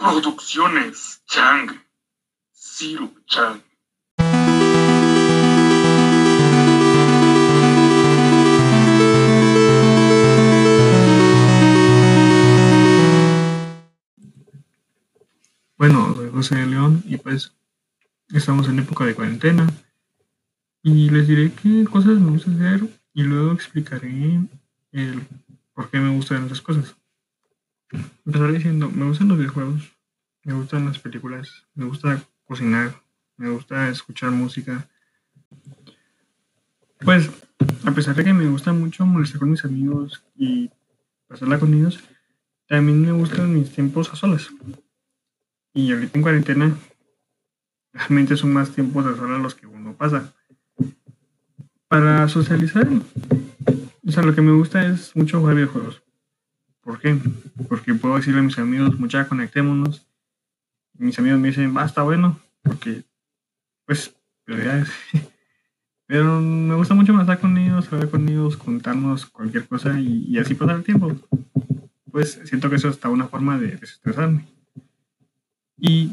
Producciones 0.00 1.22
Chang. 1.26 1.78
Ciro 2.54 3.12
Chang. 3.26 3.60
Bueno, 15.76 16.14
soy 16.14 16.30
José 16.30 16.54
de 16.54 16.66
León 16.66 17.02
y 17.06 17.18
pues 17.18 17.52
estamos 18.32 18.68
en 18.68 18.78
época 18.78 19.04
de 19.04 19.14
cuarentena 19.14 19.66
y 20.82 21.10
les 21.10 21.28
diré 21.28 21.52
qué 21.52 21.84
cosas 21.84 22.18
me 22.18 22.30
gusta 22.30 22.50
hacer 22.50 22.88
y 23.12 23.22
luego 23.24 23.52
explicaré 23.52 24.40
el 24.92 25.26
por 25.74 25.90
qué 25.90 25.98
me 25.98 26.16
gustan 26.16 26.46
esas 26.46 26.62
cosas. 26.62 26.96
Empezaré 28.24 28.52
diciendo, 28.54 28.90
me 28.90 29.06
gustan 29.06 29.28
los 29.28 29.38
videojuegos, 29.38 29.92
me 30.44 30.54
gustan 30.54 30.86
las 30.86 30.98
películas, 30.98 31.66
me 31.74 31.84
gusta 31.86 32.22
cocinar, 32.44 32.94
me 33.36 33.50
gusta 33.50 33.88
escuchar 33.88 34.30
música. 34.30 34.88
Pues, 37.00 37.30
a 37.84 37.90
pesar 37.92 38.14
de 38.14 38.24
que 38.24 38.32
me 38.32 38.48
gusta 38.48 38.72
mucho 38.72 39.04
molestar 39.06 39.40
con 39.40 39.50
mis 39.50 39.64
amigos 39.64 40.22
y 40.36 40.70
pasarla 41.26 41.58
con 41.58 41.74
ellos, 41.74 41.98
también 42.68 43.02
me 43.02 43.12
gustan 43.12 43.54
mis 43.54 43.72
tiempos 43.72 44.12
a 44.12 44.16
solas. 44.16 44.50
Y 45.72 45.92
ahorita 45.92 46.18
en 46.18 46.22
cuarentena, 46.22 46.76
realmente 47.92 48.36
son 48.36 48.52
más 48.52 48.70
tiempos 48.70 49.06
a 49.06 49.16
solas 49.16 49.40
los 49.40 49.54
que 49.54 49.66
uno 49.66 49.94
pasa. 49.94 50.32
Para 51.88 52.28
socializar, 52.28 52.88
o 54.06 54.12
sea, 54.12 54.22
lo 54.22 54.34
que 54.34 54.42
me 54.42 54.52
gusta 54.52 54.86
es 54.86 55.16
mucho 55.16 55.40
jugar 55.40 55.56
videojuegos. 55.56 56.02
¿Por 56.82 56.98
qué? 56.98 57.18
Porque 57.68 57.94
puedo 57.94 58.16
decirle 58.16 58.40
a 58.40 58.42
mis 58.42 58.58
amigos, 58.58 58.98
mucha 58.98 59.28
conectémonos. 59.28 60.06
Mis 60.98 61.18
amigos 61.18 61.38
me 61.38 61.48
dicen, 61.48 61.76
va, 61.76 61.84
está 61.84 62.02
bueno, 62.02 62.38
porque, 62.62 63.04
pues, 63.86 64.14
prioridades. 64.44 64.90
Pero 66.06 66.40
me 66.40 66.74
gusta 66.74 66.94
mucho 66.94 67.18
estar 67.20 67.38
con 67.38 67.56
ellos, 67.56 67.92
hablar 67.92 68.10
con 68.10 68.28
ellos, 68.28 68.56
contarnos 68.56 69.26
cualquier 69.26 69.68
cosa 69.68 70.00
y, 70.00 70.36
así 70.38 70.54
pasar 70.54 70.76
el 70.76 70.82
tiempo. 70.82 71.14
Pues 72.10 72.40
siento 72.44 72.68
que 72.68 72.76
eso 72.76 72.88
es 72.88 72.94
hasta 72.94 73.08
una 73.08 73.28
forma 73.28 73.58
de 73.58 73.76
desestresarme. 73.76 74.44
Y 75.76 76.10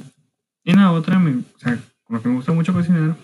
en 0.64 0.78
la 0.78 0.92
otra, 0.92 1.18
me, 1.18 1.32
o 1.40 1.60
sea, 1.60 1.80
como 2.04 2.22
que 2.22 2.30
me 2.30 2.36
gusta 2.36 2.54
mucho 2.54 2.74
cocinar, 2.74 3.18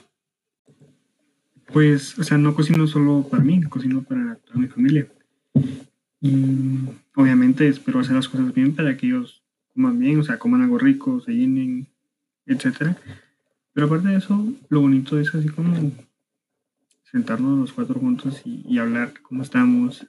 pues, 1.72 2.18
o 2.18 2.24
sea, 2.24 2.38
no 2.38 2.56
cocino 2.56 2.88
solo 2.88 3.28
para 3.30 3.44
mí, 3.44 3.62
cocino 3.64 4.02
para 4.02 4.36
toda 4.38 4.60
mi 4.60 4.68
familia. 4.68 5.08
Y 6.24 6.88
obviamente 7.18 7.68
espero 7.68 8.00
hacer 8.00 8.16
las 8.16 8.30
cosas 8.30 8.54
bien 8.54 8.74
para 8.74 8.96
que 8.96 9.08
ellos 9.08 9.44
coman 9.74 10.00
bien, 10.00 10.22
o 10.22 10.24
sea, 10.24 10.40
coman 10.40 10.62
algo 10.62 10.78
rico, 10.78 11.20
se 11.20 11.34
llenen, 11.34 11.86
etc. 12.46 12.96
Pero 13.74 13.88
aparte 13.88 14.08
de 14.08 14.20
eso, 14.20 14.48
lo 14.70 14.80
bonito 14.80 15.20
es 15.20 15.36
así 15.36 15.50
como 15.50 15.92
sentarnos 17.12 17.60
los 17.60 17.74
cuatro 17.74 18.00
juntos 18.00 18.42
y, 18.46 18.80
hablar 18.80 19.14
cómo 19.22 19.44
estamos, 19.44 20.08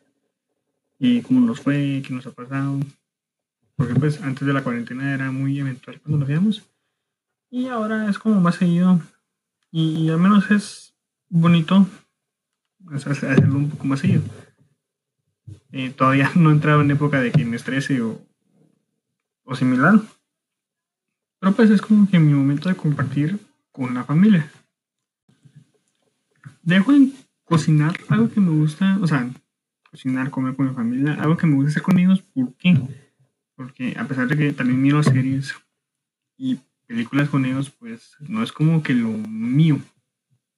y 1.01 1.21
cómo 1.23 1.41
nos 1.41 1.61
fue, 1.61 2.01
qué 2.06 2.15
nos 2.15 2.28
ha 2.28 2.31
pasado. 2.31 2.78
Porque 3.75 3.97
pues 3.97 4.23
antes 4.23 4.47
de 4.47 4.53
la 4.53 4.62
cuarentena 4.62 5.15
era 5.15 5.33
muy 5.33 5.59
eventual 5.59 6.01
cuando 6.01 6.19
nos 6.19 6.28
veíamos. 6.28 6.62
Y 7.51 7.67
ahora 7.67 8.09
es 8.09 8.21
como 8.21 8.41
más 8.41 8.55
seguido. 8.55 9.01
Y, 9.73 10.09
al 10.11 10.21
menos 10.21 10.49
es 10.53 10.95
bonito 11.28 11.89
hacerlo 12.93 13.56
un 13.56 13.71
poco 13.71 13.84
más 13.84 13.99
seguido. 13.99 14.23
Todavía 15.97 16.30
no 16.36 16.50
he 16.50 16.53
entrado 16.53 16.80
en 16.83 16.91
época 16.91 17.20
de 17.20 17.33
que 17.33 17.44
me 17.44 17.56
estrese 17.56 18.00
o, 18.00 18.20
o 19.44 19.55
similar. 19.55 20.00
Pero 21.41 21.53
pues 21.55 21.70
es 21.70 21.83
como 21.83 22.08
que 22.08 22.19
mi 22.19 22.33
momento 22.33 22.69
de 22.69 22.77
compartir 22.77 23.39
con 23.72 23.92
la 23.92 24.05
familia. 24.05 24.50
Dejo 26.62 26.93
en 26.93 27.12
cocinar 27.44 27.94
algo 28.09 28.31
que 28.31 28.41
me 28.41 28.50
gusta, 28.50 28.99
o 29.03 29.06
sea, 29.06 29.28
cocinar, 29.91 30.31
comer 30.31 30.56
con 30.56 30.69
mi 30.69 30.75
familia, 30.75 31.15
algo 31.15 31.37
que 31.37 31.47
me 31.47 31.56
gusta 31.56 31.71
hacer 31.71 31.82
con 31.82 31.99
ellos. 31.99 32.22
¿Por 32.22 32.54
qué? 32.54 32.78
Porque 33.56 33.94
a 33.99 34.06
pesar 34.06 34.28
de 34.28 34.37
que 34.37 34.53
también 34.53 34.81
miro 34.81 35.03
series 35.03 35.54
y 36.37 36.59
películas 36.87 37.28
con 37.28 37.44
ellos, 37.44 37.70
pues 37.70 38.16
no 38.20 38.43
es 38.43 38.53
como 38.53 38.82
que 38.82 38.94
lo 38.94 39.09
mío. 39.09 39.78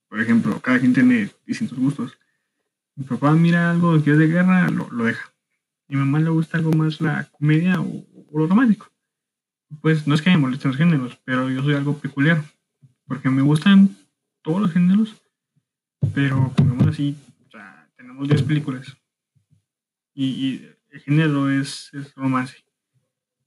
Por 0.07 0.21
ejemplo, 0.21 0.59
cada 0.61 0.79
quien 0.79 0.93
tiene 0.93 1.29
distintos 1.45 1.77
gustos. 1.77 2.17
Mi 2.97 3.03
papá 3.03 3.31
mira 3.33 3.69
algo 3.69 4.03
que 4.03 4.11
es 4.11 4.17
de 4.17 4.27
guerra, 4.27 4.69
lo, 4.69 4.89
lo 4.89 5.03
deja. 5.03 5.31
Mi 5.87 5.97
mamá 5.97 6.19
le 6.19 6.31
gusta 6.31 6.57
algo 6.57 6.73
más 6.73 6.99
la 6.99 7.29
comedia 7.31 7.79
o, 7.79 8.03
lo 8.33 8.47
romántico. 8.47 8.91
Pues 9.81 10.07
no 10.07 10.15
es 10.15 10.21
que 10.23 10.31
me 10.31 10.37
molesten 10.37 10.71
los 10.71 10.77
géneros, 10.77 11.19
pero 11.23 11.47
yo 11.49 11.61
soy 11.61 11.75
algo 11.75 11.99
peculiar. 11.99 12.43
Porque 13.05 13.29
me 13.29 13.43
gustan 13.43 13.95
todos 14.41 14.61
los 14.61 14.71
géneros, 14.71 15.15
pero 16.15 16.51
pongamos 16.55 16.87
así, 16.87 17.15
o 17.47 17.51
sea, 17.51 17.87
tenemos 17.95 18.27
10 18.27 18.43
películas. 18.43 18.97
Y, 20.15 20.25
y, 20.25 20.71
el 20.89 20.99
género 21.01 21.51
es, 21.51 21.91
es 21.93 22.15
romance. 22.15 22.65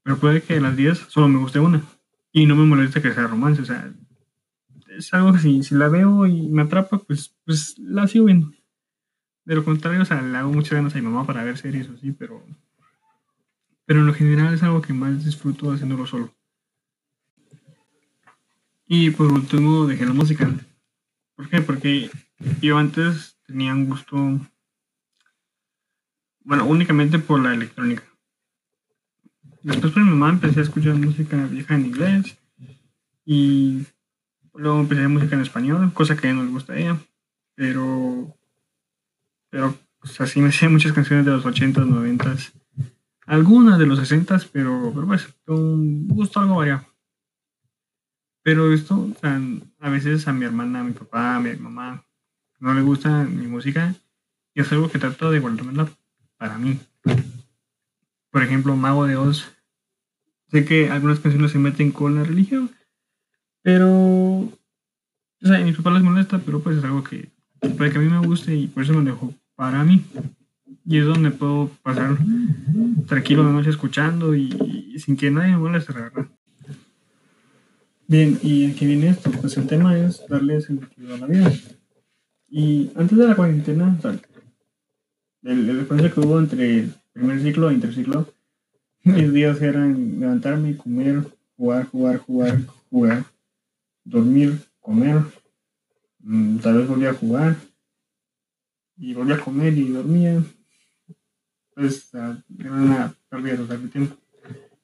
Pero 0.04 0.18
puede 0.18 0.42
que 0.42 0.54
de 0.54 0.60
las 0.60 0.76
10 0.76 1.06
solo 1.08 1.26
me 1.26 1.40
guste 1.40 1.58
una. 1.58 1.82
Y 2.30 2.46
no 2.46 2.54
me 2.54 2.64
molesta 2.64 3.02
que 3.02 3.12
sea 3.12 3.26
romance. 3.26 3.62
O 3.62 3.64
sea, 3.64 3.92
es 4.90 5.12
algo 5.12 5.32
que 5.32 5.40
si, 5.40 5.64
si 5.64 5.74
la 5.74 5.88
veo 5.88 6.26
y 6.26 6.48
me 6.48 6.62
atrapa, 6.62 6.98
pues, 6.98 7.34
pues 7.44 7.76
la 7.78 8.06
sigo 8.06 8.26
viendo. 8.26 8.52
De 9.50 9.56
lo 9.56 9.64
contrario, 9.64 10.02
o 10.02 10.04
sea, 10.04 10.22
le 10.22 10.38
hago 10.38 10.52
muchas 10.52 10.74
ganas 10.74 10.94
a 10.94 10.98
mi 10.98 11.02
mamá 11.02 11.26
para 11.26 11.42
ver 11.42 11.58
series 11.58 11.88
o 11.88 11.94
así, 11.94 12.12
pero. 12.12 12.46
Pero 13.84 13.98
en 13.98 14.06
lo 14.06 14.14
general 14.14 14.54
es 14.54 14.62
algo 14.62 14.80
que 14.80 14.92
más 14.92 15.24
disfruto 15.24 15.72
haciéndolo 15.72 16.06
solo. 16.06 16.32
Y 18.86 19.10
por 19.10 19.32
último, 19.32 19.88
dejé 19.88 20.06
la 20.06 20.12
música. 20.12 20.48
¿Por 21.34 21.48
qué? 21.48 21.62
Porque 21.62 22.12
yo 22.62 22.78
antes 22.78 23.38
tenía 23.44 23.74
un 23.74 23.88
gusto. 23.88 24.16
Bueno, 26.44 26.64
únicamente 26.66 27.18
por 27.18 27.42
la 27.42 27.52
electrónica. 27.52 28.04
Después 29.64 29.92
por 29.92 30.04
mi 30.04 30.10
mamá 30.10 30.28
empecé 30.28 30.60
a 30.60 30.62
escuchar 30.62 30.94
música 30.94 31.36
vieja 31.46 31.74
en 31.74 31.86
inglés. 31.86 32.38
Y 33.24 33.84
luego 34.54 34.78
empecé 34.78 35.02
a 35.02 35.08
música 35.08 35.34
en 35.34 35.42
español, 35.42 35.92
cosa 35.92 36.16
que 36.16 36.32
no 36.32 36.44
le 36.44 36.50
gusta 36.50 36.74
a 36.74 36.78
ella. 36.78 37.00
Pero 37.56 38.36
pero 39.50 39.76
pues, 39.98 40.20
así 40.20 40.40
me 40.40 40.52
sé 40.52 40.68
muchas 40.68 40.92
canciones 40.92 41.26
de 41.26 41.32
los 41.32 41.44
80s, 41.44 41.74
90s, 41.74 42.52
algunas 43.26 43.78
de 43.78 43.86
los 43.86 43.98
60s, 44.00 44.48
pero, 44.52 44.90
pero 44.94 45.06
pues 45.06 45.28
un 45.46 46.08
gusto 46.08 46.40
algo 46.40 46.56
variado. 46.56 46.86
Pero 48.42 48.72
esto, 48.72 48.96
o 48.96 49.14
sea, 49.20 49.40
a 49.80 49.90
veces 49.90 50.26
a 50.26 50.32
mi 50.32 50.46
hermana, 50.46 50.80
a 50.80 50.84
mi 50.84 50.92
papá, 50.92 51.36
a 51.36 51.40
mi 51.40 51.54
mamá, 51.56 52.04
no 52.58 52.72
le 52.74 52.82
gusta 52.82 53.24
mi 53.24 53.46
música 53.46 53.94
y 54.54 54.60
es 54.60 54.72
algo 54.72 54.90
que 54.90 54.98
trato 54.98 55.30
de 55.30 55.40
guardarme 55.40 55.86
para 56.36 56.58
mí. 56.58 56.78
Por 58.30 58.42
ejemplo, 58.42 58.76
Mago 58.76 59.06
de 59.06 59.16
Oz. 59.16 59.52
Sé 60.48 60.64
que 60.64 60.90
algunas 60.90 61.20
canciones 61.20 61.52
se 61.52 61.58
meten 61.58 61.92
con 61.92 62.16
la 62.16 62.24
religión, 62.24 62.70
pero 63.62 63.88
o 65.42 65.46
sea, 65.46 65.58
a 65.58 65.60
mis 65.60 65.76
papás 65.76 65.94
les 65.94 66.02
molesta, 66.02 66.38
pero 66.38 66.60
pues 66.60 66.76
es 66.76 66.84
algo 66.84 67.04
que 67.04 67.30
puede 67.76 67.92
que 67.92 67.98
a 67.98 68.00
mí 68.00 68.08
me 68.08 68.26
guste 68.26 68.54
y 68.54 68.66
por 68.66 68.82
eso 68.82 68.92
me 68.94 69.08
dejo 69.08 69.32
para 69.60 69.84
mí. 69.84 70.02
Y 70.86 70.98
es 71.00 71.04
donde 71.04 71.30
puedo 71.30 71.70
pasar 71.82 72.16
tranquilo 73.06 73.44
la 73.44 73.50
noche 73.50 73.68
escuchando 73.68 74.34
y, 74.34 74.48
y 74.94 74.98
sin 74.98 75.18
que 75.18 75.30
nadie 75.30 75.52
me 75.52 75.58
moleste, 75.58 75.92
la 75.92 76.00
verdad. 76.00 76.28
Bien, 78.08 78.38
¿y 78.42 78.70
aquí 78.70 78.86
viene 78.86 79.10
esto? 79.10 79.30
Pues 79.30 79.58
el 79.58 79.66
tema 79.66 79.98
es 79.98 80.26
darle 80.30 80.62
sentido 80.62 81.14
a 81.14 81.18
la 81.18 81.26
vida. 81.26 81.52
Y 82.48 82.90
antes 82.96 83.18
de 83.18 83.28
la 83.28 83.36
cuarentena, 83.36 83.94
o 83.98 84.00
sea, 84.00 84.18
el, 85.42 85.68
el 85.68 85.80
diferencia 85.80 86.10
que 86.10 86.20
hubo 86.20 86.38
entre 86.38 86.88
primer 87.12 87.42
ciclo 87.42 87.68
e 87.68 87.74
interciclo, 87.74 88.32
mis 89.04 89.30
días 89.30 89.60
eran 89.60 90.18
levantarme, 90.18 90.78
comer, 90.78 91.22
jugar, 91.58 91.84
jugar, 91.84 92.16
jugar, 92.16 92.60
jugar, 92.88 93.24
dormir, 94.04 94.58
comer, 94.80 95.22
mm, 96.20 96.56
tal 96.60 96.78
vez 96.78 96.88
volver 96.88 97.08
a 97.10 97.14
jugar, 97.14 97.56
y 99.00 99.14
volvía 99.14 99.36
a 99.36 99.40
comer 99.40 99.76
y 99.76 99.88
dormía. 99.88 100.42
Pues 101.74 102.12
era 102.12 102.42
una 102.58 103.14
pérdida 103.28 103.56
total 103.56 103.82
de 103.82 103.88
tiempo. 103.88 104.16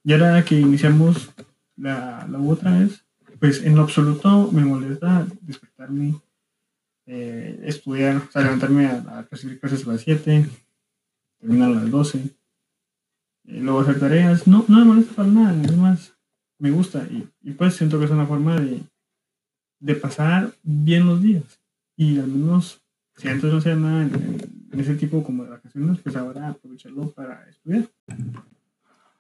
Y 0.03 0.13
ahora 0.13 0.45
que 0.45 0.59
iniciamos 0.59 1.31
la, 1.77 2.27
la 2.29 2.41
otra 2.41 2.79
vez, 2.79 3.05
pues 3.39 3.63
en 3.63 3.77
lo 3.77 3.83
absoluto 3.83 4.51
me 4.51 4.65
molesta 4.65 5.27
despertarme, 5.43 6.15
eh, 7.05 7.61
estudiar, 7.65 8.17
o 8.17 8.31
sea, 8.31 8.43
levantarme 8.43 8.87
a, 8.87 8.99
a 9.19 9.23
recibir 9.31 9.61
clases 9.61 9.87
a 9.87 9.93
las 9.93 10.01
7, 10.01 10.49
terminar 11.39 11.71
a 11.73 11.75
las 11.75 11.91
12, 11.91 12.35
y 13.45 13.61
luego 13.61 13.81
hacer 13.81 14.01
tareas. 14.01 14.47
No, 14.47 14.65
no 14.69 14.79
me 14.79 14.85
molesta 14.87 15.15
para 15.15 15.29
nada, 15.29 15.63
es 15.63 15.77
más, 15.77 16.15
me 16.59 16.71
gusta. 16.71 17.07
Y, 17.11 17.29
y 17.43 17.53
pues 17.53 17.75
siento 17.75 17.99
que 17.99 18.07
es 18.07 18.11
una 18.11 18.27
forma 18.27 18.59
de, 18.59 18.83
de 19.81 19.95
pasar 19.95 20.55
bien 20.63 21.07
los 21.07 21.23
días. 21.23 21.61
Y 21.97 22.19
al 22.19 22.29
menos 22.29 22.86
si 23.17 23.29
antes 23.29 23.51
no 23.51 23.59
hacía 23.59 23.75
nada 23.75 24.03
en, 24.03 24.57
ese 24.79 24.95
tipo 24.95 25.23
como 25.23 25.45
de 25.45 25.51
vacaciones, 25.51 25.99
pues 26.01 26.17
ahora 26.17 26.49
aprovecharlo 26.49 27.11
para 27.11 27.49
estudiar. 27.49 27.89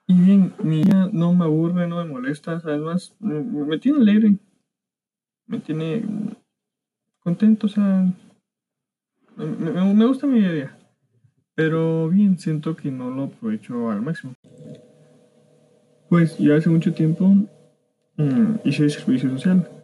Y 0.06 0.14
bien, 0.14 0.52
mi 0.62 0.84
día 0.84 1.08
no 1.12 1.32
me 1.32 1.44
aburre, 1.44 1.88
no 1.88 2.04
me 2.04 2.10
molesta, 2.10 2.60
además 2.62 3.16
me, 3.20 3.40
me 3.42 3.78
tiene 3.78 3.98
alegre, 3.98 4.36
me 5.46 5.58
tiene 5.60 6.04
contento, 7.20 7.66
o 7.66 7.70
sea, 7.70 8.06
me, 9.36 9.94
me- 9.94 10.06
gusta 10.06 10.26
mi 10.26 10.40
día. 10.40 10.76
Pero 11.54 12.08
bien, 12.10 12.38
siento 12.38 12.76
que 12.76 12.90
no 12.90 13.10
lo 13.10 13.24
aprovecho 13.24 13.90
al 13.90 14.02
máximo. 14.02 14.34
Pues 16.08 16.36
ya 16.38 16.56
hace 16.56 16.68
mucho 16.68 16.92
tiempo 16.92 17.34
mm, 18.16 18.56
hice 18.64 18.88
servicio 18.90 19.30
social. 19.30 19.75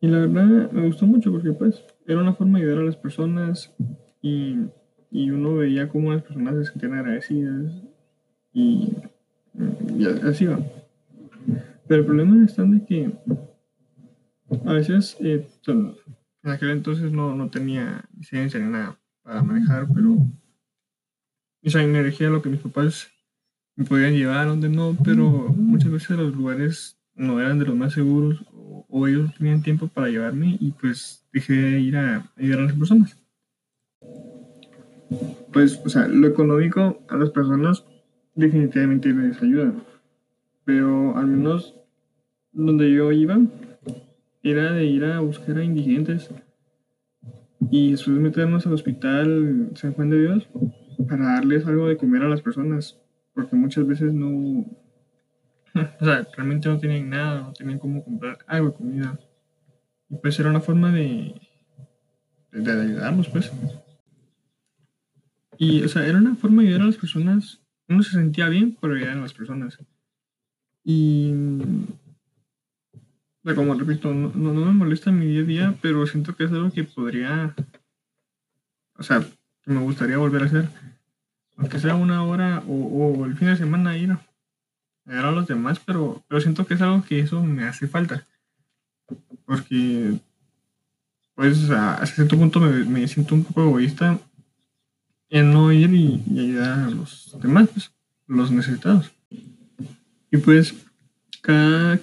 Y 0.00 0.06
la 0.06 0.20
verdad 0.20 0.70
me 0.70 0.86
gustó 0.86 1.06
mucho 1.06 1.32
porque 1.32 1.52
pues 1.52 1.84
era 2.06 2.20
una 2.20 2.34
forma 2.34 2.58
de 2.58 2.64
ayudar 2.64 2.82
a 2.82 2.86
las 2.86 2.96
personas 2.96 3.74
y, 4.22 4.56
y 5.10 5.30
uno 5.30 5.56
veía 5.56 5.88
cómo 5.88 6.12
las 6.12 6.22
personas 6.22 6.54
se 6.56 6.72
sentían 6.72 6.94
agradecidas 6.94 7.72
y, 8.52 8.96
así 10.24 10.46
va. 10.46 10.60
Pero 11.86 12.00
el 12.00 12.06
problema 12.06 12.44
está 12.44 12.62
de 12.64 12.84
que 12.84 13.12
a 14.64 14.72
veces, 14.72 15.16
eh, 15.20 15.46
en 15.66 16.50
aquel 16.50 16.70
entonces 16.70 17.12
no, 17.12 17.34
no 17.34 17.50
tenía 17.50 18.04
licencia 18.16 18.60
ni 18.60 18.70
nada 18.70 18.98
para 19.22 19.42
manejar, 19.42 19.88
pero 19.92 20.16
me 21.62 21.98
elegía 21.98 22.30
lo 22.30 22.40
que 22.40 22.48
mis 22.48 22.60
papás 22.60 23.08
me 23.76 23.84
podían 23.84 24.14
llevar, 24.14 24.46
donde 24.46 24.68
no, 24.68 24.96
pero 25.04 25.24
muchas 25.24 25.90
veces 25.90 26.16
los 26.16 26.34
lugares 26.34 26.98
no 27.14 27.40
eran 27.40 27.58
de 27.58 27.66
los 27.66 27.76
más 27.76 27.92
seguros 27.92 28.44
o, 28.98 29.06
ellos 29.06 29.34
tenían 29.36 29.62
tiempo 29.62 29.88
para 29.88 30.08
llevarme 30.08 30.56
y 30.60 30.72
pues 30.72 31.24
dejé 31.32 31.54
de 31.54 31.80
ir 31.80 31.96
a 31.96 32.30
ayudar 32.36 32.60
a 32.60 32.64
las 32.64 32.72
personas. 32.74 33.16
Pues, 35.52 35.80
o 35.84 35.88
sea, 35.88 36.06
lo 36.08 36.26
económico 36.26 37.02
a 37.08 37.16
las 37.16 37.30
personas 37.30 37.84
definitivamente 38.34 39.12
les 39.12 39.42
ayuda, 39.42 39.72
pero 40.64 41.16
al 41.16 41.26
menos 41.26 41.74
donde 42.52 42.92
yo 42.92 43.10
iba 43.12 43.38
era 44.42 44.72
de 44.72 44.84
ir 44.84 45.04
a 45.04 45.20
buscar 45.20 45.58
a 45.58 45.64
indigentes 45.64 46.30
y 47.70 47.92
después 47.92 48.16
meternos 48.18 48.66
al 48.66 48.74
hospital 48.74 49.70
San 49.74 49.92
Juan 49.94 50.10
de 50.10 50.20
Dios 50.20 50.48
para 51.08 51.34
darles 51.34 51.66
algo 51.66 51.88
de 51.88 51.96
comer 51.96 52.22
a 52.22 52.28
las 52.28 52.42
personas, 52.42 52.98
porque 53.34 53.56
muchas 53.56 53.86
veces 53.86 54.12
no, 54.12 54.64
o 56.00 56.04
sea, 56.04 56.26
realmente 56.36 56.68
no 56.68 56.78
tenían 56.78 57.10
nada, 57.10 57.40
no 57.42 57.52
tenían 57.52 57.78
cómo 57.78 58.04
comprar 58.04 58.38
algo 58.46 58.70
de 58.70 58.74
comida. 58.74 59.18
Y 60.08 60.16
pues 60.16 60.38
era 60.38 60.50
una 60.50 60.60
forma 60.60 60.92
de, 60.92 61.34
de, 62.52 62.60
de 62.60 62.82
ayudarlos, 62.82 63.28
pues. 63.28 63.52
Y, 65.58 65.82
o 65.82 65.88
sea, 65.88 66.06
era 66.06 66.18
una 66.18 66.36
forma 66.36 66.62
de 66.62 66.68
ayudar 66.68 66.82
a 66.82 66.86
las 66.86 66.96
personas. 66.96 67.60
Uno 67.88 68.02
se 68.02 68.12
sentía 68.12 68.48
bien 68.48 68.74
por 68.74 68.92
ayudar 68.92 69.18
a 69.18 69.20
las 69.20 69.34
personas. 69.34 69.78
Y, 70.84 71.34
como 73.54 73.74
repito, 73.74 74.12
no, 74.14 74.30
no, 74.34 74.52
no 74.52 74.66
me 74.66 74.72
molesta 74.72 75.10
mi 75.10 75.26
día 75.26 75.40
a 75.40 75.44
día, 75.44 75.74
pero 75.80 76.06
siento 76.06 76.36
que 76.36 76.44
es 76.44 76.52
algo 76.52 76.70
que 76.70 76.84
podría, 76.84 77.54
o 78.96 79.02
sea, 79.02 79.20
que 79.62 79.70
me 79.70 79.80
gustaría 79.80 80.18
volver 80.18 80.42
a 80.42 80.46
hacer. 80.46 80.68
Aunque 81.56 81.78
sea 81.78 81.96
una 81.96 82.24
hora 82.24 82.62
o, 82.68 82.72
o 82.72 83.26
el 83.26 83.36
fin 83.36 83.48
de 83.48 83.56
semana 83.56 83.96
ir 83.96 84.12
a 84.12 84.27
ayudar 85.08 85.26
a 85.26 85.32
los 85.32 85.46
demás, 85.46 85.80
pero, 85.84 86.22
pero 86.28 86.40
siento 86.40 86.66
que 86.66 86.74
es 86.74 86.82
algo 86.82 87.02
que 87.02 87.20
eso 87.20 87.42
me 87.42 87.64
hace 87.64 87.88
falta. 87.88 88.24
Porque, 89.44 90.20
pues, 91.34 91.70
a- 91.70 91.94
hasta 91.94 92.16
cierto 92.16 92.36
punto 92.36 92.60
me, 92.60 92.84
me 92.84 93.08
siento 93.08 93.34
un 93.34 93.44
poco 93.44 93.62
egoísta 93.62 94.18
en 95.30 95.52
no 95.52 95.72
ir 95.72 95.92
y, 95.92 96.22
ayudar 96.38 96.78
a 96.80 96.90
los 96.90 97.36
demás, 97.40 97.68
pues, 97.72 97.90
los 98.26 98.50
necesitados. 98.50 99.10
Y 100.30 100.36
pues, 100.38 100.74
cada 101.42 101.98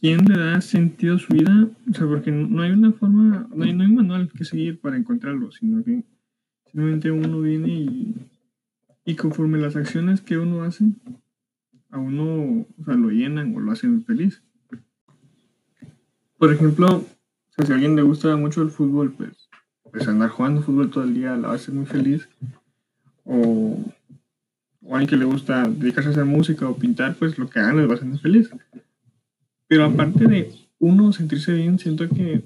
quien 0.00 0.24
le 0.24 0.38
da 0.38 0.60
sentido 0.60 1.16
a 1.16 1.18
su 1.18 1.32
vida, 1.34 1.68
o 1.90 1.94
sea, 1.94 2.06
porque 2.06 2.30
no, 2.30 2.62
hay 2.62 2.70
una 2.70 2.92
forma, 2.92 3.46
no 3.54 3.64
hay, 3.64 3.74
no 3.74 3.86
manual 3.88 4.30
que 4.30 4.44
seguir 4.44 4.80
para 4.80 4.96
encontrarlo, 4.96 5.52
sino 5.52 5.84
que 5.84 6.04
simplemente 6.66 7.10
uno 7.10 7.40
viene 7.42 7.68
y, 7.68 8.14
y 9.04 9.14
conforme 9.16 9.58
las 9.58 9.76
acciones 9.76 10.22
que 10.22 10.38
uno 10.38 10.62
hace, 10.62 10.84
a 11.90 11.98
uno, 11.98 12.66
o 12.80 12.84
sea, 12.84 12.94
lo 12.94 13.10
llenan 13.10 13.54
o 13.54 13.60
lo 13.60 13.72
hacen 13.72 14.04
feliz. 14.04 14.42
Por 16.38 16.52
ejemplo, 16.52 17.04
si 17.64 17.70
a 17.70 17.74
alguien 17.74 17.96
le 17.96 18.02
gusta 18.02 18.36
mucho 18.36 18.62
el 18.62 18.70
fútbol, 18.70 19.12
pues, 19.12 19.48
pues 19.90 20.08
andar 20.08 20.30
jugando 20.30 20.62
fútbol 20.62 20.90
todo 20.90 21.04
el 21.04 21.14
día 21.14 21.36
la 21.36 21.48
va 21.48 21.54
a 21.54 21.56
hacer 21.56 21.74
muy 21.74 21.86
feliz. 21.86 22.28
O, 23.24 23.84
o 24.82 24.94
a 24.94 24.98
alguien 24.98 25.08
que 25.08 25.16
le 25.16 25.24
gusta 25.24 25.64
dedicarse 25.64 26.08
a 26.08 26.12
hacer 26.12 26.24
música 26.24 26.68
o 26.68 26.76
pintar, 26.76 27.14
pues 27.16 27.38
lo 27.38 27.48
que 27.48 27.58
hagan 27.58 27.76
les 27.76 27.88
va 27.88 27.92
a 27.92 27.96
hacer 27.96 28.08
muy 28.08 28.18
feliz. 28.18 28.50
Pero 29.66 29.84
aparte 29.84 30.26
de 30.26 30.52
uno 30.78 31.12
sentirse 31.12 31.52
bien, 31.52 31.78
siento 31.78 32.08
que 32.08 32.42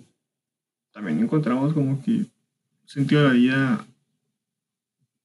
también 0.93 1.20
encontramos 1.20 1.73
como 1.73 2.02
que 2.02 2.26
sentido 2.85 3.23
de 3.23 3.29
la 3.29 3.35
vida, 3.35 3.87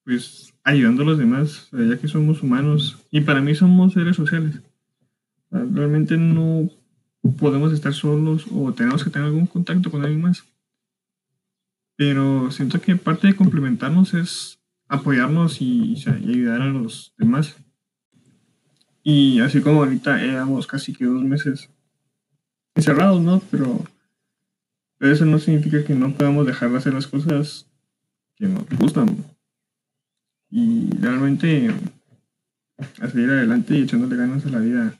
pues 0.03 0.53
ayudando 0.69 1.01
a 1.01 1.05
los 1.05 1.17
demás, 1.17 1.67
sea, 1.71 1.85
ya 1.85 1.97
que 1.97 2.07
somos 2.07 2.43
humanos 2.43 2.99
y 3.11 3.21
para 3.21 3.41
mí 3.41 3.55
somos 3.55 3.93
seres 3.93 4.15
sociales. 4.15 4.61
Realmente 5.49 6.15
no 6.15 6.69
podemos 7.39 7.73
estar 7.73 7.93
solos 7.93 8.45
o 8.51 8.71
tenemos 8.73 9.03
que 9.03 9.09
tener 9.09 9.27
algún 9.27 9.47
contacto 9.47 9.89
con 9.89 10.03
alguien 10.03 10.21
más. 10.21 10.43
Pero 11.95 12.51
siento 12.51 12.79
que 12.79 12.95
parte 12.95 13.27
de 13.27 13.35
complementarnos 13.35 14.13
es 14.13 14.59
apoyarnos 14.87 15.59
y, 15.59 15.95
ayudar 16.07 16.61
a 16.61 16.67
los 16.67 17.13
demás. 17.17 17.57
Y 19.03 19.39
así 19.41 19.61
como 19.61 19.83
ahorita 19.83 20.17
llevamos 20.17 20.67
casi 20.67 20.93
que 20.93 21.05
dos 21.05 21.23
meses 21.23 21.69
encerrados, 22.75 23.21
¿no? 23.21 23.41
Pero, 23.51 23.83
pero 24.97 25.11
eso 25.11 25.25
no 25.25 25.39
significa 25.39 25.83
que 25.83 25.95
no 25.95 26.13
podamos 26.13 26.45
dejar 26.45 26.69
de 26.69 26.77
hacer 26.77 26.93
las 26.93 27.07
cosas 27.07 27.67
que 28.35 28.47
nos 28.47 28.69
gustan. 28.69 29.17
Y 30.51 30.89
realmente 30.99 31.69
a 33.01 33.07
seguir 33.07 33.29
adelante 33.29 33.77
y 33.77 33.83
echándole 33.83 34.15
ganas 34.15 34.45
a 34.45 34.49
la 34.49 34.59
vida 34.59 34.99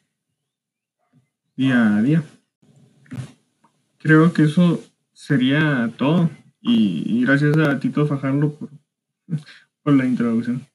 día 1.56 1.98
a 1.98 2.02
día. 2.02 2.24
Creo 3.98 4.32
que 4.32 4.44
eso 4.44 4.82
sería 5.14 5.92
todo. 5.98 6.30
Y, 6.62 7.24
gracias 7.26 7.58
a 7.58 7.80
Tito 7.80 8.06
Fajardo 8.06 8.54
por, 8.54 8.70
por 9.84 9.94
la 9.94 10.06
introducción. 10.06 10.66